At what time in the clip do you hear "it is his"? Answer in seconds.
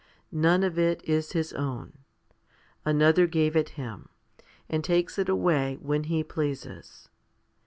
0.79-1.53